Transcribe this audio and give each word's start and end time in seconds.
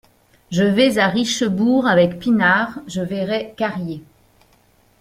Je 0.49 0.63
vais 0.63 0.97
à 0.97 1.09
Richebourg 1.09 1.85
avec 1.85 2.17
Pinard, 2.17 2.79
je 2.87 3.01
verrai 3.01 3.53
Carrier. 3.55 4.01